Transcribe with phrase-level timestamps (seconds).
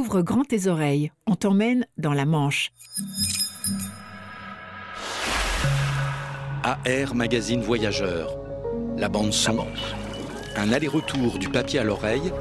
[0.00, 2.72] Ouvre grand tes oreilles, on t'emmène dans la Manche.
[6.64, 8.34] AR Magazine Voyageur.
[8.96, 9.58] La bande son.
[10.56, 12.32] Un aller-retour du papier à l'oreille.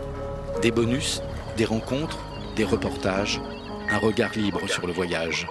[0.61, 1.21] Des bonus,
[1.57, 2.19] des rencontres,
[2.55, 3.41] des reportages.
[3.89, 5.45] Un regard libre sur le voyage.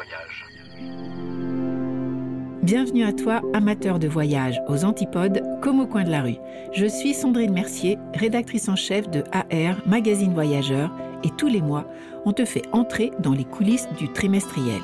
[2.62, 6.36] Bienvenue à toi, amateur de voyage, aux antipodes comme au coin de la rue.
[6.72, 10.90] Je suis Sandrine Mercier, rédactrice en chef de AR Magazine Voyageur,
[11.24, 11.84] et tous les mois,
[12.24, 14.80] on te fait entrer dans les coulisses du trimestriel.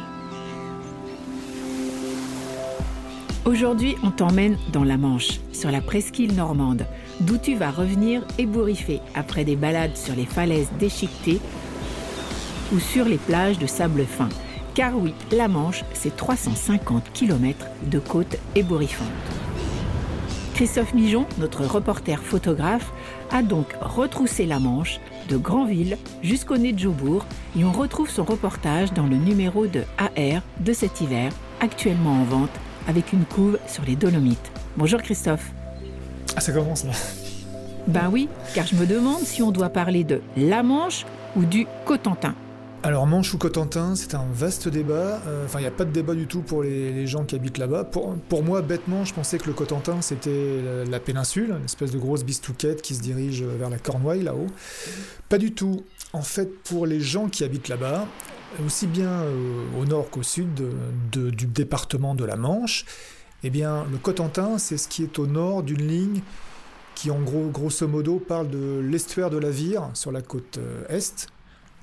[3.45, 6.87] Aujourd'hui, on t'emmène dans la Manche, sur la presqu'île normande,
[7.21, 11.41] d'où tu vas revenir ébouriffé après des balades sur les falaises déchiquetées
[12.73, 14.31] ou sur les plages de sable fin.
[14.75, 19.09] Car oui, la Manche, c'est 350 km de côte ébouriffante.
[20.55, 22.93] Christophe Mijon, notre reporter photographe,
[23.31, 27.25] a donc retroussé la Manche de Granville jusqu'au nez de Joubourg
[27.59, 32.25] et on retrouve son reportage dans le numéro de AR de cet hiver, actuellement en
[32.25, 32.51] vente
[32.89, 34.53] avec une couve sur les Dolomites.
[34.77, 35.53] Bonjour Christophe.
[36.37, 36.93] Ah, ça commence là.
[37.87, 41.05] Ben oui, car je me demande si on doit parler de la Manche
[41.37, 42.35] ou du Cotentin.
[42.85, 45.19] Alors Manche ou Cotentin, c'est un vaste débat.
[45.27, 47.57] Euh, enfin, il n'y a pas de débat du tout pour les, gens qui habitent
[47.57, 47.85] là-bas.
[47.85, 52.25] Pour, moi, bêtement, je pensais que le Cotentin, c'était la, péninsule, une espèce de grosse
[52.25, 54.49] bistouquette qui se dirige vers la Cornouaille, là-haut.
[55.31, 55.83] Pas du tout.
[56.13, 58.07] En fait, pour les gens qui habitent là-bas,
[58.67, 60.51] aussi bien euh, au nord qu'au sud
[61.11, 62.85] du département de la Manche,
[63.45, 66.21] eh bien, le Cotentin, c'est ce qui est au nord d'une ligne
[66.95, 70.85] qui, en gros, grosso modo, parle de l'estuaire de la Vire sur la côte euh,
[70.91, 71.29] est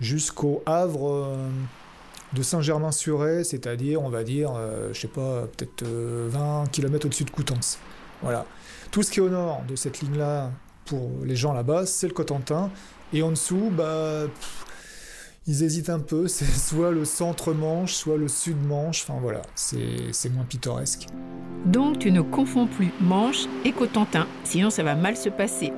[0.02, 1.50] jusqu'au Havre euh,
[2.34, 7.24] de Saint-Germain-sur-Aie, c'est-à-dire, on va dire, euh, je sais pas, peut-être 20 euh, km au-dessus
[7.24, 7.78] de Coutances.
[8.22, 8.46] Voilà.
[8.90, 10.52] Tout ce qui est au nord de cette ligne-là,
[10.86, 12.70] pour les gens là-bas, c'est le Cotentin.
[13.14, 14.24] Et en dessous, bah,
[15.48, 16.28] ils hésitent un peu.
[16.28, 19.04] C'est soit le centre-manche, soit le sud-manche.
[19.04, 21.08] Enfin voilà, c'est moins pittoresque.
[21.66, 25.72] Donc tu ne confonds plus Manche et Cotentin, sinon ça va mal se passer.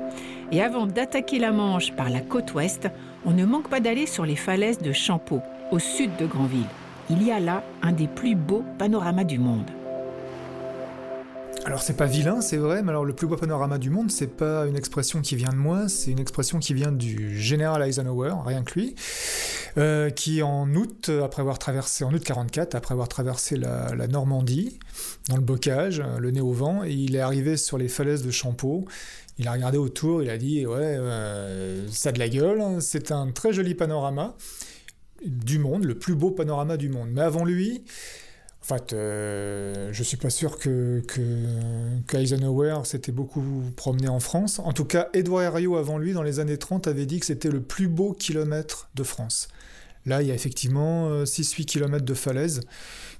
[0.51, 2.88] Et avant d'attaquer la Manche par la côte ouest,
[3.25, 5.41] on ne manque pas d'aller sur les falaises de Champeau,
[5.72, 6.67] au sud de Granville.
[7.09, 9.69] Il y a là un des plus beaux panoramas du monde.
[11.66, 14.28] Alors c'est pas vilain, c'est vrai, mais alors le plus beau panorama du monde, c'est
[14.28, 18.34] pas une expression qui vient de moi, c'est une expression qui vient du général Eisenhower,
[18.46, 18.96] rien que lui,
[19.78, 24.78] euh, qui en août, après avoir traversé, en août 44, après avoir traversé la, Normandie,
[25.29, 28.85] dans le bocage, le nez au vent, il est arrivé sur les falaises de Champeau,
[29.38, 32.81] il a regardé autour, il a dit ouais, euh, ça a de la gueule, hein.
[32.81, 34.35] c'est un très joli panorama
[35.25, 37.07] du monde, le plus beau panorama du monde.
[37.13, 37.85] Mais avant lui,
[38.63, 41.03] en fait, euh, je suis pas sûr que,
[42.07, 43.44] qu'Eisenhower s'était beaucoup
[43.75, 44.59] promené en France.
[44.59, 47.50] En tout cas, Edouard Herriot avant lui, dans les années 30, avait dit que c'était
[47.50, 49.50] le plus beau kilomètre de France.
[50.06, 52.62] Là, il y a effectivement 6-8 euh, km de falaises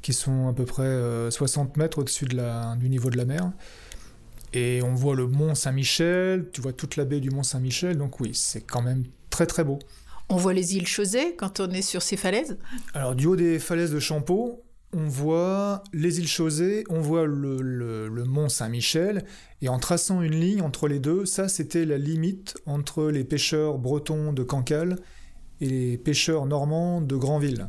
[0.02, 3.26] qui sont à peu près 60 euh, mètres au-dessus de la, du niveau de la
[3.26, 3.52] mer.
[4.54, 8.22] Et on voit le mont Saint-Michel, tu vois toute la baie du mont Saint-Michel, donc
[8.22, 9.80] oui, c'est quand même très très beau.
[10.30, 12.58] On voit les îles Chausey quand on est sur ces falaises?
[12.94, 14.63] Alors du haut des falaises de Champeau,
[14.94, 19.26] on voit les îles Chausey, on voit le, mont Saint-Michel,
[19.62, 23.78] et en traçant une ligne entre les deux, ça c'était la limite entre les pêcheurs
[23.78, 24.98] bretons de Cancale
[25.62, 27.68] et les pêcheurs normands de Granville.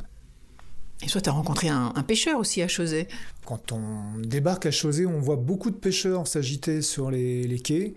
[1.03, 3.07] Et toi, tu as rencontré un, pêcheur aussi à Chausey.
[3.45, 7.95] Quand on débarque à Chausey, on voit beaucoup de pêcheurs s'agiter sur les, les quais.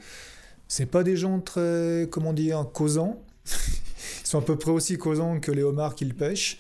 [0.67, 3.23] C'est pas des gens très, comment dire, causants.
[3.47, 6.59] Ils sont à peu près aussi causants que les homards qu'ils pêchent.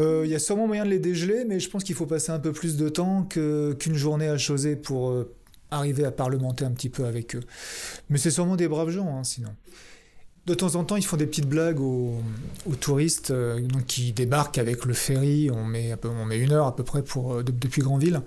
[0.00, 2.32] Euh, il y a sûrement moyen de les dégeler, mais je pense qu'il faut passer
[2.32, 5.32] un peu plus de temps qu'une journée à Chausey pour euh,
[5.70, 7.42] arriver à parlementer un petit peu avec eux.
[8.08, 9.50] Mais c'est sûrement des braves gens, hein, sinon.
[10.46, 12.16] De temps en temps, ils font des petites blagues aux,
[12.80, 15.50] touristes euh, qui débarquent avec le ferry.
[15.50, 15.94] On met,
[16.38, 18.22] une heure à peu près euh, depuis Granville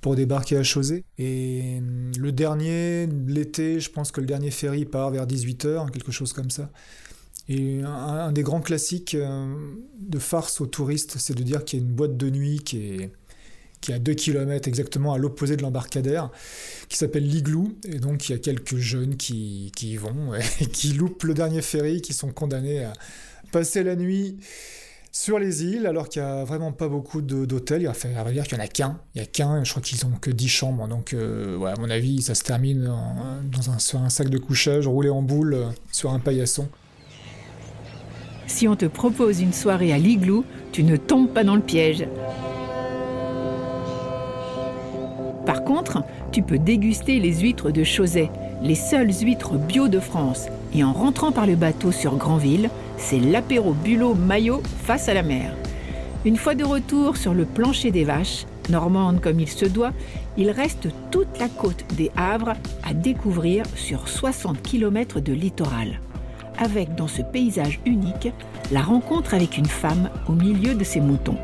[0.00, 1.02] pour débarquer à Chausey.
[1.18, 6.12] Et euh, le dernier, l'été, je pense que le dernier ferry part vers 18h, quelque
[6.12, 6.70] chose comme ça.
[7.48, 11.86] Et un des grands classiques de farce aux touristes, c'est de dire qu'il y a
[11.86, 13.10] une boîte de nuit qui est
[13.80, 16.30] qui est à 2 km exactement à l'opposé de l'embarcadère,
[16.88, 17.72] qui s'appelle l'Igloo.
[17.84, 21.62] Et donc il y a quelques jeunes qui, y vont et qui loupent le dernier
[21.62, 22.92] ferry, qui sont condamnés à
[23.52, 24.38] passer la nuit
[25.12, 27.82] sur les îles, alors qu'il n'y a vraiment pas beaucoup d'hôtels.
[27.82, 29.00] Il va dire qu'il n'y en a qu'un.
[29.14, 30.88] Il n'y a qu'un, je crois qu'ils ont que 10 chambres.
[30.88, 34.86] Donc, euh, à mon avis, ça se termine dans un, sur un sac de couchage,
[34.86, 36.68] roulé en boule euh, sur un paillasson.
[38.46, 42.06] Si on te propose une soirée à l'igloo, tu ne tombes pas dans le piège.
[45.44, 46.02] Par contre,
[46.32, 48.30] tu peux déguster les huîtres de Chauzet,
[48.62, 50.46] les seules huîtres bio de France.
[50.74, 55.22] Et en rentrant par le bateau sur Granville, c'est l'apéro bulot maillot face à la
[55.22, 55.54] mer.
[56.24, 59.92] Une fois de retour sur le plancher des vaches, normande comme il se doit,
[60.36, 62.54] il reste toute la côte des Havres
[62.84, 66.00] à découvrir sur 60 km de littoral.
[66.58, 68.28] Avec dans ce paysage unique
[68.72, 71.38] la rencontre avec une femme au milieu de ses moutons.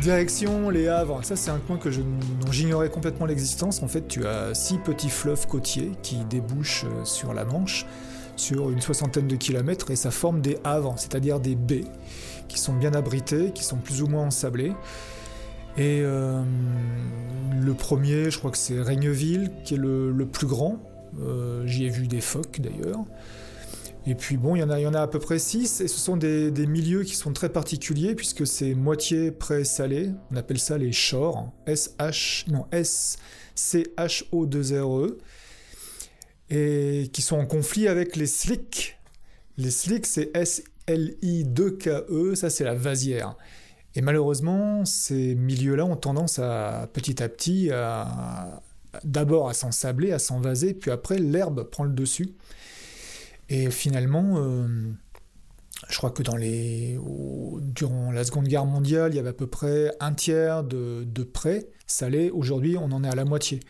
[0.00, 3.82] Direction les Havres, ça c'est un coin que dont j'ignorais complètement l'existence.
[3.82, 7.84] En fait, tu as six petits fleuves côtiers qui débouchent euh, sur la Manche
[8.38, 11.84] sur une soixantaine de kilomètres et ça forme des havres, c'est-à-dire des baies
[12.48, 14.72] qui sont bien abritées, qui sont plus ou moins ensablées.
[15.76, 16.42] Et euh,
[17.60, 20.78] le premier, je crois que c'est Reigneville, qui est le, plus grand.
[21.20, 23.04] Euh, j'y ai vu des phoques d'ailleurs.
[24.06, 25.82] Et puis bon, il y en a, il y en a à peu près 6,
[25.82, 30.58] et ce sont des, milieux qui sont très particuliers, puisque c'est moitié pré-salé, on appelle
[30.58, 35.18] ça les shores, S-H, non, S-C-H-O-2-R-E,
[36.48, 38.98] et qui sont en conflit avec les slicks.
[39.58, 43.36] Les slicks, c'est S-L-I-2-K-E, ça c'est la vasière.
[43.94, 48.62] Et malheureusement, ces milieux-là ont tendance à, petit à petit, à
[49.04, 52.34] d'abord à s'ensabler, à s'envaser, puis après l'herbe prend le dessus.
[53.48, 54.66] Et finalement, euh,
[55.88, 56.98] je crois que dans les,
[57.60, 61.22] durant la Seconde Guerre mondiale, il y avait à peu près un tiers de, de
[61.22, 62.30] prêts salés.
[62.30, 63.60] Aujourd'hui, on en est à la moitié.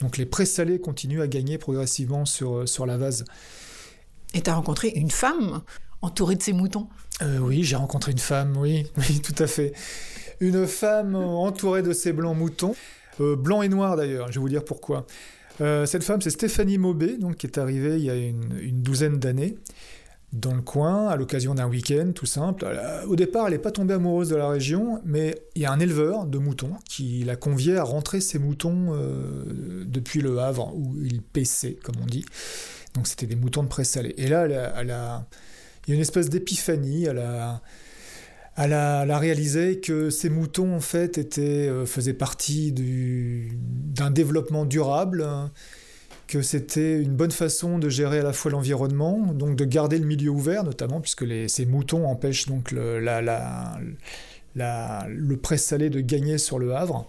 [0.00, 3.24] Donc les prêts salés continuent à gagner progressivement sur, sur la vase.
[4.34, 5.62] Et tu as rencontré une femme
[6.02, 6.88] entourée de ses moutons?
[7.22, 9.72] Euh, Oui, j'ai rencontré une femme, oui, oui, tout à fait.
[10.40, 12.74] Une femme entourée de ses blancs moutons,
[13.20, 15.06] euh, blancs et noirs d'ailleurs, je vais vous dire pourquoi.
[15.60, 19.18] Euh, cette femme, c'est Stéphanie Maubé, donc, qui est arrivée il y a une, douzaine
[19.18, 19.56] d'années
[20.32, 22.66] dans le coin, à l'occasion d'un week-end tout simple.
[23.08, 25.80] au départ, elle n'est pas tombée amoureuse de la région, mais il y a un
[25.80, 30.94] éleveur de moutons qui la conviait à rentrer ses moutons euh, depuis le Havre, où
[31.02, 32.24] il paissait, comme on dit.
[32.94, 34.14] Donc c'était des moutons de pré-salé.
[34.18, 35.26] Et là, il y a
[35.94, 37.62] une espèce d'épiphanie, elle a
[38.56, 45.22] elle a, réalisé que ces moutons en fait étaient, euh, faisaient partie d'un développement durable,
[45.22, 45.50] hein,
[46.26, 50.06] que c'était une bonne façon de gérer à la fois l'environnement, donc de garder le
[50.06, 52.98] milieu ouvert notamment, puisque ces moutons empêchent donc le,
[54.58, 57.06] le pré-salé de gagner sur le Havre.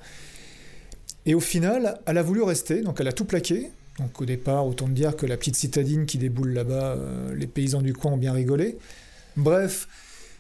[1.26, 3.70] Et au final, elle a voulu rester, donc elle a tout plaqué.
[4.00, 7.82] Donc au départ, autant dire que la petite citadine qui déboule là-bas, euh, les paysans
[7.82, 8.78] du coin ont bien rigolé.
[9.36, 9.88] Bref,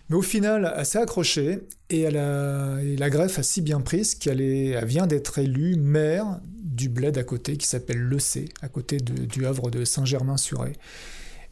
[0.10, 1.60] mais au final, elle s'est accrochée
[1.90, 7.24] et, la greffe a si bien prise qu'elle vient d'être élue maire du bled à
[7.24, 10.74] côté qui s'appelle Le C, à côté du havre de Saint-Germain-sur-Aie.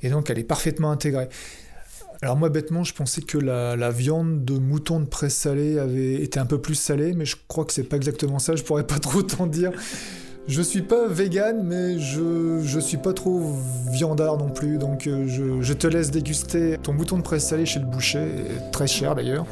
[0.02, 1.30] Et donc elle est parfaitement intégrée.
[2.22, 6.46] Alors moi bêtement je pensais que la, viande de mouton de pré-salé avait été un
[6.46, 9.22] peu plus salée, mais je crois que c'est pas exactement ça, je pourrais pas trop
[9.22, 9.72] t'en dire.
[10.47, 13.42] Je suis pas vegan, mais je, je suis pas trop
[13.89, 15.25] viandard non plus, donc euh,
[15.61, 18.28] je, te laisse déguster ton mouton de presse salé chez le boucher,
[18.71, 19.45] très cher d'ailleurs.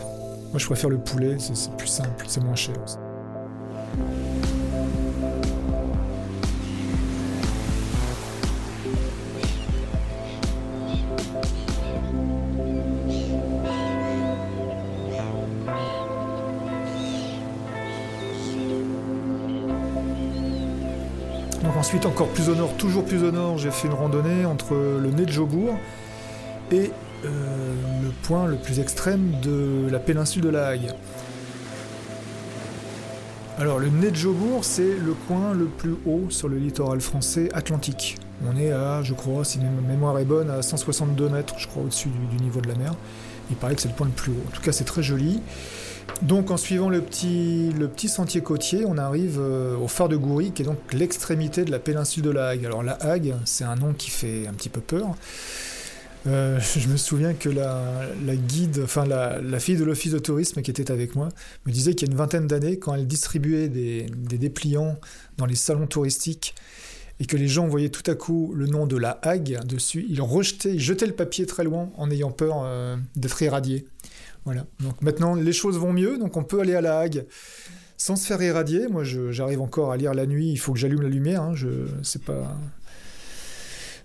[0.52, 2.98] Moi je préfère le poulet, c'est plus simple, c'est moins cher aussi.
[21.84, 25.12] Ensuite, encore plus au nord, toujours plus au nord, j'ai fait une randonnée entre le
[25.12, 25.78] nez de Jobourg
[26.72, 26.92] et
[27.26, 30.94] euh, le point le plus extrême de la péninsule de la Hague.
[33.60, 37.50] Alors, le nez de Jobourg, c'est le coin le plus haut sur le littoral français
[37.54, 38.16] atlantique.
[38.50, 41.84] On est à, je crois, si ma mémoire est bonne, à 162 mètres, je crois,
[41.84, 42.94] au-dessus du, du niveau de la mer.
[43.50, 44.44] Il paraît que c'est le point le plus haut.
[44.48, 45.42] En tout cas, c'est très joli.
[46.22, 50.62] Donc en suivant le petit, sentier côtier, on arrive euh, au phare de Goury, qui
[50.62, 52.66] est donc l'extrémité de la péninsule de la Hague.
[52.66, 55.16] Alors la Hague, c'est un nom qui fait un petit peu peur.
[56.26, 60.72] Euh, je me souviens que la, guide, enfin la, fille de l'office de tourisme qui
[60.72, 61.30] était avec moi,
[61.66, 64.06] me disait qu'il y a une vingtaine d'années, quand elle distribuait des,
[64.38, 64.98] dépliants
[65.38, 66.56] dans les salons touristiques
[67.20, 70.22] et que les gens voyaient tout à coup le nom de la Hague dessus, ils
[70.22, 73.86] rejetaient, ils jetaient le papier très loin en ayant peur euh, d'être irradiés.
[74.46, 74.66] Voilà.
[74.80, 77.26] Donc maintenant, les choses vont mieux, donc on peut aller à la Hague
[77.98, 78.88] sans se faire irradier.
[78.88, 80.52] Moi, j'arrive encore à lire la nuit.
[80.52, 81.42] Il faut que j'allume la lumière.
[81.42, 81.56] Hein.
[81.56, 81.70] Je,
[82.04, 82.58] c'est pas.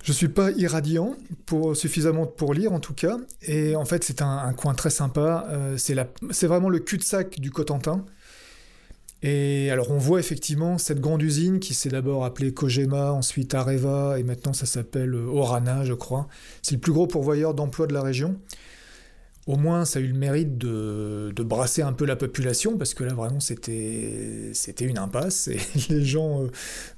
[0.05, 3.19] Je suis pas irradiant pour suffisamment pour lire en tout cas.
[3.43, 5.47] Et en fait, c'est un, coin très sympa.
[5.51, 8.05] Euh, c'est vraiment le cul-de-sac du Cotentin.
[9.23, 14.17] Et alors on voit effectivement cette grande usine qui s'est d'abord appelée Kojima, ensuite Areva,
[14.17, 16.29] et maintenant ça s'appelle Orana, je crois.
[16.63, 18.37] C'est le plus gros pourvoyeur d'emplois de la région
[19.49, 23.03] au moins ça a eu le mérite de, brasser un peu la population, parce que
[23.03, 26.49] là vraiment c'était, une impasse, et les gens euh,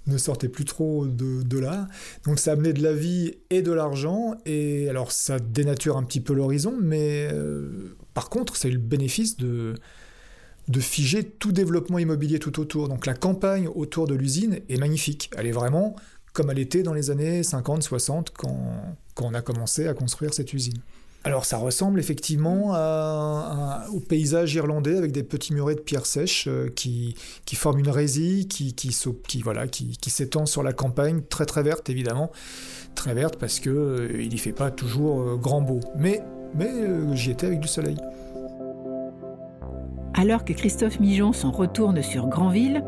[0.09, 1.87] ne sortaient plus trop de, là.
[2.25, 6.03] Donc ça a amené de la vie et de l'argent, et alors ça dénature un
[6.03, 9.75] petit peu l'horizon, mais euh, par contre ça a eu le bénéfice de,
[10.67, 12.89] de figer tout développement immobilier tout autour.
[12.89, 15.95] Donc la campagne autour de l'usine est magnifique, elle est vraiment
[16.33, 20.81] comme elle était dans les années 50-60 quand on a commencé à construire cette usine.
[21.23, 22.71] Alors ça ressemble effectivement
[23.93, 27.15] au paysage irlandais avec des petits murets de pierre sèche euh, qui,
[27.55, 28.75] forment une résille qui,
[29.45, 32.31] voilà, qui, s'étend sur la campagne, très très verte évidemment,
[32.95, 35.81] très verte parce que euh, n'y fait pas toujours euh, grand beau.
[35.95, 36.23] Mais,
[36.55, 36.71] mais
[37.13, 37.97] j'y étais avec du soleil.
[40.15, 42.83] Alors que Christophe Mijon s'en retourne sur Granville,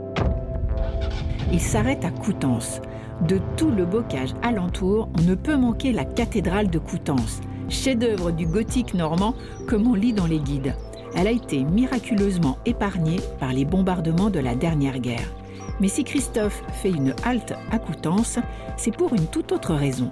[1.53, 2.81] il s'arrête à Coutances.
[3.29, 7.41] De tout le bocage alentour, on ne peut manquer la cathédrale de Coutances
[7.73, 9.35] chef-d'œuvre du gothique normand
[9.67, 10.75] comme on lit dans les guides.
[11.15, 15.35] Elle a été miraculeusement épargnée par les bombardements de la dernière guerre.
[15.81, 18.39] Mais si Christophe fait une halte à Coutances,
[18.77, 20.11] c'est pour une toute autre raison.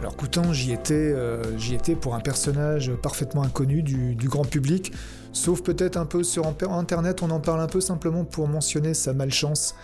[0.00, 4.92] Alors Coutances, j'y étais, euh, étais pour un personnage parfaitement inconnu du grand public,
[5.32, 9.12] sauf peut-être un peu sur Internet, on en parle un peu simplement pour mentionner sa
[9.12, 9.74] malchance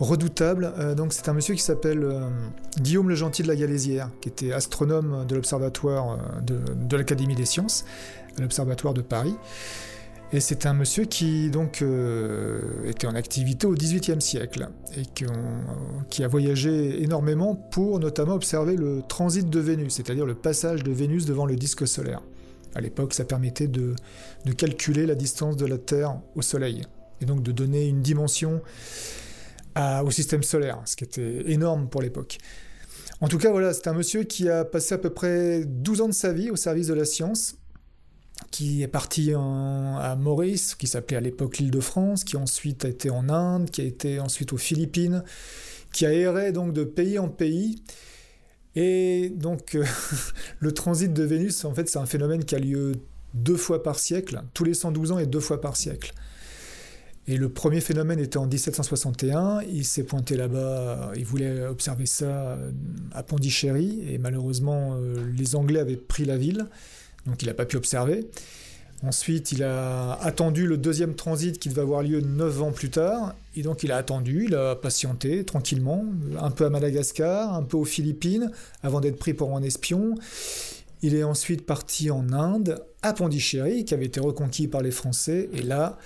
[0.00, 0.72] redoutable.
[0.78, 2.28] Euh, donc c'est un monsieur qui s'appelle euh,
[2.78, 6.40] Guillaume le Gentil de la Galésière, qui était astronome de l'Observatoire euh,
[6.74, 7.84] de, l'Académie des Sciences,
[8.38, 9.36] à l'Observatoire de Paris.
[10.32, 11.82] Et c'est un monsieur qui donc
[12.86, 15.02] était en activité au XVIIIe siècle et
[16.08, 20.92] qui a voyagé énormément pour notamment observer le transit de Vénus, c'est-à-dire le passage de
[20.92, 22.22] Vénus devant le disque solaire.
[22.76, 23.96] À l'époque, ça permettait de,
[24.44, 26.82] de, calculer la distance de la Terre au Soleil
[27.20, 28.62] et donc de donner une dimension
[29.76, 32.38] au système solaire, ce qui était énorme pour l'époque.
[33.20, 36.08] En tout cas, voilà, c'est un monsieur qui a passé à peu près 12 ans
[36.08, 37.56] de sa vie au service de la science,
[38.50, 42.88] qui est parti à Maurice, qui s'appelait à l'époque l'île de France, qui ensuite a
[42.88, 45.22] été en Inde, qui a été ensuite aux Philippines,
[45.92, 47.82] qui a erré donc de pays en pays.
[48.74, 49.76] Et donc,
[50.58, 52.92] le transit de Vénus, en fait, c'est un phénomène qui a lieu
[53.34, 56.14] deux fois par siècle, tous les 112 ans et deux fois par siècle.
[57.30, 59.60] Et le premier phénomène était en 1761.
[59.72, 62.58] Il s'est pointé là-bas, il voulait observer ça
[63.12, 66.66] à Pondichéry, et malheureusement, euh, les Anglais avaient pris la ville,
[67.26, 68.26] donc il n'a pas pu observer.
[69.06, 73.36] Ensuite, il a attendu le deuxième transit qui devait avoir lieu neuf ans plus tard.
[73.54, 76.04] Et donc, il a attendu, il a patienté tranquillement,
[76.36, 78.50] un peu à Madagascar, un peu aux Philippines,
[78.82, 80.16] avant d'être pris pour un espion.
[81.02, 85.48] Il est ensuite parti en Inde, à Pondichéry, qui avait été reconquis par les Français.
[85.52, 85.96] Et là,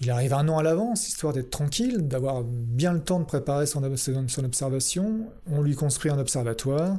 [0.00, 3.66] il arrive un an à l'avance, histoire d'être tranquille, d'avoir bien le temps de préparer
[3.66, 5.26] son, observation.
[5.50, 6.98] On lui construit un observatoire.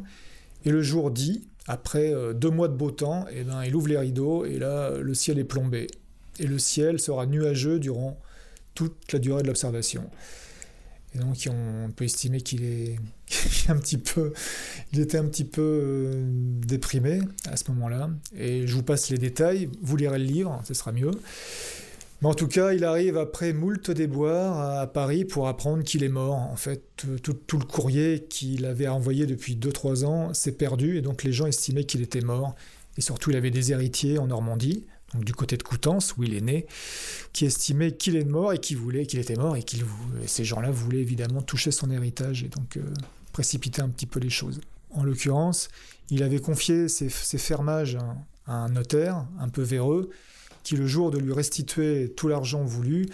[0.66, 3.88] Et le jour dit, après euh, deux mois de beau temps, eh ben, il ouvre
[3.88, 5.88] les rideaux et là, le ciel est plombé.
[6.40, 8.20] Et le ciel sera nuageux durant
[8.76, 10.10] toute la durée de l'observation.
[11.16, 12.98] Et donc on peut estimer qu'il est
[13.70, 14.34] un petit peu,
[14.94, 18.10] il était un petit peu euh, déprimé à ce moment-là.
[18.38, 19.70] Et je vous passe les détails.
[19.82, 21.12] Vous lirez le livre, ce sera mieux.
[22.22, 26.10] Mais en tout cas, il arrive après moult déboires à Paris pour apprendre qu'il est
[26.10, 26.36] mort.
[26.36, 31.24] En fait, tout, le courrier qu'il avait envoyé depuis 2-3 ans s'est perdu et donc
[31.24, 32.56] les gens estimaient qu'il était mort.
[32.98, 36.34] Et surtout, il avait des héritiers en Normandie, donc du côté de Coutances, où il
[36.34, 36.66] est né,
[37.32, 39.64] qui estimaient qu'il est mort et qui voulaient qu'il était mort et,
[40.26, 42.82] ces gens-là voulaient évidemment toucher son héritage et donc euh,
[43.32, 44.60] précipiter un petit peu les choses.
[44.90, 45.70] En l'occurrence,
[46.10, 47.98] il avait confié ses fermages
[48.46, 50.10] à un notaire un peu véreux
[50.70, 53.08] qui, le jour de lui restituer tout l'argent voulu,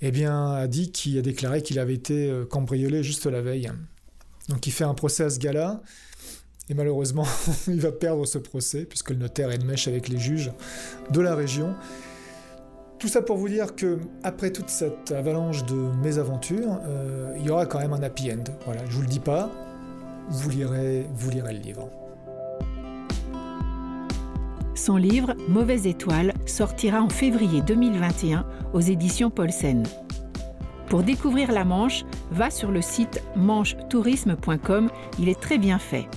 [0.00, 3.72] eh bien, a dit qu'il a déclaré qu'il avait été euh, cambriolé juste la veille.
[4.48, 5.82] Donc il fait un procès à ce gars-là,
[6.68, 7.26] et malheureusement,
[7.66, 10.52] il va perdre ce procès, puisque le notaire est de mèche avec les juges
[11.10, 11.74] de la région.
[13.00, 17.50] Tout ça pour vous dire que après toute cette avalanche de mésaventures, euh, il y
[17.50, 18.44] aura quand même un happy end.
[18.64, 19.50] Voilà, je vous le dis pas,
[20.28, 21.90] vous lirez, vous lirez le livre.
[24.80, 29.84] Son livre Mauvaise étoile sortira en février 2021 aux éditions Paulsen.
[30.88, 36.08] Pour découvrir la Manche, va sur le site manchetourisme.com, il est très bien fait.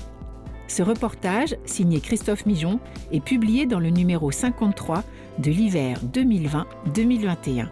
[0.67, 2.79] Ce reportage, signé Christophe Mijon,
[3.11, 5.03] est publié dans le numéro 53
[5.37, 7.67] de l'hiver 2020-2021.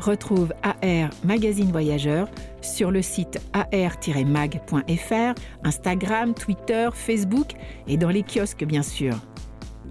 [0.00, 2.28] Retrouve AR Magazine Voyageur
[2.60, 7.52] sur le site ar-mag.fr, Instagram, Twitter, Facebook
[7.88, 9.16] et dans les kiosques bien sûr.